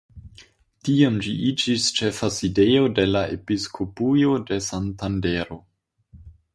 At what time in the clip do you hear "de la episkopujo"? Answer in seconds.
3.03-4.37